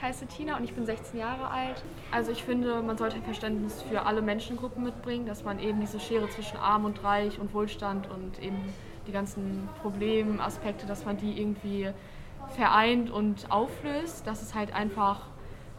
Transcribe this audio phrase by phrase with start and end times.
[0.00, 1.82] ich heiße Tina und ich bin 16 Jahre alt.
[2.10, 6.00] Also ich finde, man sollte ein Verständnis für alle Menschengruppen mitbringen, dass man eben diese
[6.00, 8.56] Schere zwischen arm und reich und Wohlstand und eben
[9.06, 11.90] die ganzen Problemaspekte, dass man die irgendwie
[12.56, 15.26] vereint und auflöst, dass es halt einfach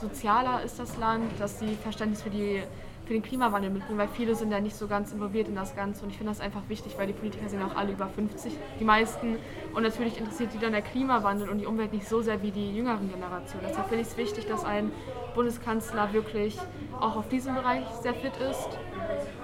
[0.00, 2.62] sozialer ist das Land, dass sie Verständnis für die
[3.06, 6.04] für den Klimawandel mitbringen, weil viele sind ja nicht so ganz involviert in das Ganze.
[6.04, 8.84] Und ich finde das einfach wichtig, weil die Politiker sind auch alle über 50, die
[8.84, 9.36] meisten.
[9.74, 12.76] Und natürlich interessiert die dann der Klimawandel und die Umwelt nicht so sehr wie die
[12.76, 13.66] jüngeren Generationen.
[13.68, 14.92] Deshalb finde ich es wichtig, dass ein
[15.34, 16.56] Bundeskanzler wirklich
[17.00, 18.68] auch auf diesem Bereich sehr fit ist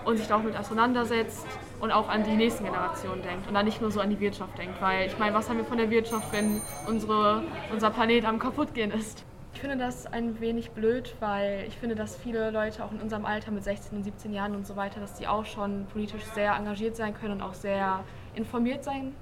[0.05, 1.47] und sich da auch mit auseinandersetzt
[1.80, 4.56] und auch an die nächsten Generationen denkt und dann nicht nur so an die Wirtschaft
[4.56, 4.80] denkt.
[4.80, 7.42] Weil ich meine, was haben wir von der Wirtschaft, wenn unsere,
[7.73, 9.25] unser Planet am kaputtgehen ist?
[9.53, 13.25] Ich finde das ein wenig blöd, weil ich finde, dass viele Leute auch in unserem
[13.25, 16.55] Alter mit 16 und 17 Jahren und so weiter, dass die auch schon politisch sehr
[16.55, 18.05] engagiert sein können und auch sehr
[18.37, 19.12] informiert sein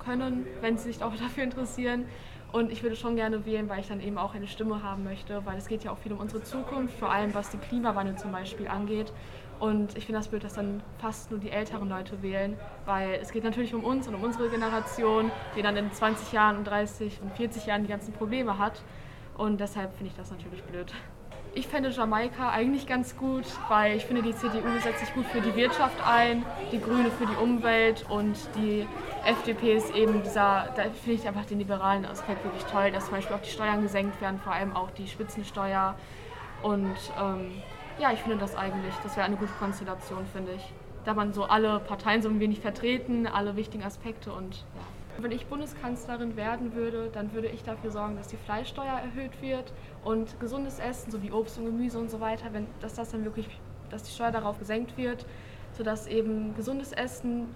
[0.00, 2.06] können, wenn sie sich auch dafür interessieren.
[2.52, 5.46] Und ich würde schon gerne wählen, weil ich dann eben auch eine Stimme haben möchte,
[5.46, 8.32] weil es geht ja auch viel um unsere Zukunft, vor allem was den Klimawandel zum
[8.32, 9.12] Beispiel angeht.
[9.60, 13.30] Und ich finde das blöd, dass dann fast nur die älteren Leute wählen, weil es
[13.30, 17.20] geht natürlich um uns und um unsere Generation, die dann in 20 Jahren und 30
[17.22, 18.82] und 40 Jahren die ganzen Probleme hat.
[19.36, 20.92] Und deshalb finde ich das natürlich blöd.
[21.52, 25.40] Ich fände Jamaika eigentlich ganz gut, weil ich finde, die CDU setzt sich gut für
[25.40, 28.86] die Wirtschaft ein, die Grüne für die Umwelt und die
[29.24, 33.14] FDP ist eben dieser, da finde ich einfach den liberalen Aspekt wirklich toll, dass zum
[33.14, 35.96] Beispiel auch die Steuern gesenkt werden, vor allem auch die Spitzensteuer.
[36.62, 37.60] Und ähm,
[37.98, 40.72] ja, ich finde das eigentlich, das wäre eine gute Konstellation, finde ich.
[41.04, 44.99] Da man so alle Parteien so ein wenig vertreten, alle wichtigen Aspekte und ja.
[45.22, 49.72] Wenn ich Bundeskanzlerin werden würde, dann würde ich dafür sorgen, dass die Fleischsteuer erhöht wird
[50.02, 53.24] und gesundes Essen, so wie Obst und Gemüse und so weiter, wenn, dass das dann
[53.24, 53.46] wirklich,
[53.90, 55.26] dass die Steuer darauf gesenkt wird,
[55.72, 57.54] sodass eben gesundes Essen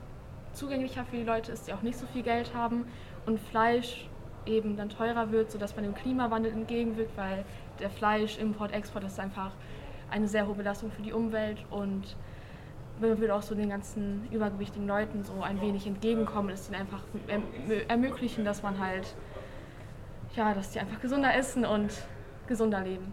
[0.52, 2.84] zugänglicher für die Leute ist, die auch nicht so viel Geld haben
[3.24, 4.08] und Fleisch
[4.44, 7.46] eben dann teurer wird, sodass man dem Klimawandel entgegenwirkt, weil
[7.80, 9.52] der Fleischimport, Export ist einfach
[10.10, 12.16] eine sehr hohe Belastung für die Umwelt und
[13.00, 17.02] man würde auch so den ganzen übergewichtigen Leuten so ein wenig entgegenkommen, es ihnen einfach
[17.88, 19.14] ermöglichen, dass man halt,
[20.36, 21.92] ja, dass die einfach gesunder essen und
[22.46, 23.12] gesunder leben.